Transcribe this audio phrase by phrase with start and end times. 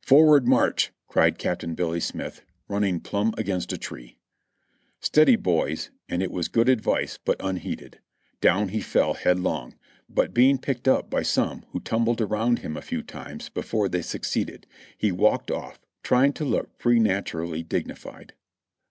[0.00, 4.16] "Forward, march!" cried Captain Billy Smith, running plumb against a tree.
[4.98, 7.98] "Steady, boys," and it was good advice but unheeded.
[8.40, 9.74] Down he fell headlong,
[10.08, 14.00] but being picked up by some who tumbled around him a few times before they
[14.00, 14.66] succeeded,
[14.96, 18.32] he walked off, trying to look pre ternaturally dignified.